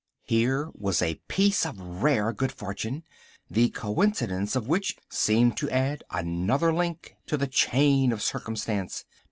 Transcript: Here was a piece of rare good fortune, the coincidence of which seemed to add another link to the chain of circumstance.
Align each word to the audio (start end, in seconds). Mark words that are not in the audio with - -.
Here 0.25 0.71
was 0.73 0.99
a 1.03 1.21
piece 1.27 1.63
of 1.63 1.79
rare 1.79 2.33
good 2.33 2.51
fortune, 2.51 3.03
the 3.51 3.69
coincidence 3.69 4.55
of 4.55 4.67
which 4.67 4.97
seemed 5.11 5.57
to 5.57 5.69
add 5.69 6.03
another 6.09 6.73
link 6.73 7.13
to 7.27 7.37
the 7.37 7.45
chain 7.45 8.11
of 8.11 8.23
circumstance. 8.23 9.05